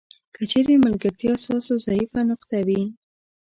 [0.35, 2.81] که چیرې ملګرتیا ستاسو ضعیفه نقطه وي.